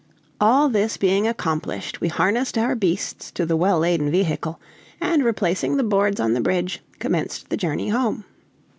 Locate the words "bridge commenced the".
6.41-7.55